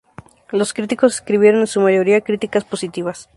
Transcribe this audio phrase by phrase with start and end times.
[0.49, 3.29] Los críticos escribieron en su mayoría críticas positivas.